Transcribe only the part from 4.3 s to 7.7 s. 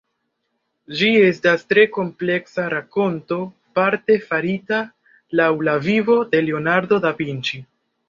farita laŭ la vivo de Leonardo da Vinci.